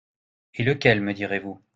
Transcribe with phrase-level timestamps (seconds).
[0.55, 1.61] Et lequel me direz-vous?